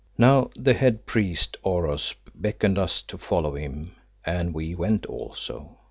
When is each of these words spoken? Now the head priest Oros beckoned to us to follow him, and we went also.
Now 0.17 0.49
the 0.55 0.73
head 0.73 1.05
priest 1.05 1.57
Oros 1.61 2.15
beckoned 2.33 2.77
to 2.77 2.81
us 2.81 3.03
to 3.03 3.19
follow 3.19 3.53
him, 3.55 3.91
and 4.25 4.51
we 4.51 4.73
went 4.73 5.05
also. 5.05 5.77